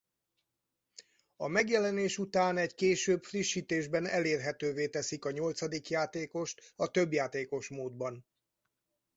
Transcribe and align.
A 1.35 1.47
megjelenés 1.47 2.17
után 2.17 2.57
egy 2.57 2.73
később 2.75 3.23
frissítésben 3.23 4.05
elérhetővé 4.07 4.87
teszik 4.87 5.25
a 5.25 5.31
nyolcadik 5.31 5.89
játékost 5.89 6.73
a 6.75 6.91
többjátékos 6.91 7.69
módban. 7.69 8.25